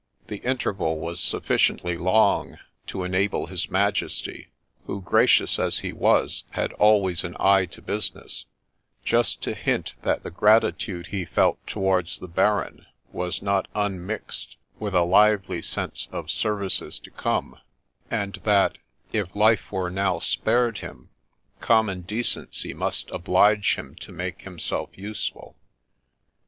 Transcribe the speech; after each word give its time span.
The 0.29 0.37
interval 0.37 0.97
was 0.97 1.19
sufficiently 1.19 1.95
long 1.95 2.57
to 2.87 3.03
enable 3.03 3.45
his 3.45 3.69
Majesty, 3.69 4.47
who, 4.87 4.99
gracious 4.99 5.59
as 5.59 5.77
he 5.77 5.93
was, 5.93 6.43
had 6.49 6.73
always 6.73 7.23
an 7.23 7.37
eye 7.39 7.67
to 7.67 7.83
business, 7.83 8.45
just 9.05 9.43
to 9.43 9.53
hint 9.53 9.93
that 10.01 10.23
the 10.23 10.31
gratitude 10.31 11.05
he 11.05 11.23
felt 11.23 11.59
towards 11.67 12.17
the 12.17 12.27
Baron 12.27 12.87
was 13.11 13.43
not 13.43 13.67
unmixed 13.75 14.55
with 14.79 14.95
a 14.95 15.03
lively 15.03 15.61
sense 15.61 16.09
of 16.11 16.31
services 16.31 16.97
to 16.97 17.11
come; 17.11 17.59
and 18.09 18.39
that, 18.43 18.79
if 19.13 19.35
life 19.35 19.71
were 19.71 19.91
now 19.91 20.17
spared 20.17 20.79
him, 20.79 21.09
common 21.59 22.01
decency 22.01 22.73
must 22.73 23.07
oblige 23.11 23.75
him 23.75 23.93
to 23.99 24.11
make 24.11 24.41
himself 24.41 24.89
useful. 24.97 25.55